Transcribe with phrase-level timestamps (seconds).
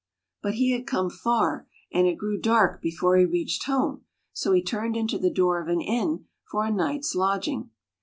[0.41, 4.63] But he had come far, and it grew dark before he reached home, so he
[4.63, 7.69] turned into the door of an inn, for a night's lodging.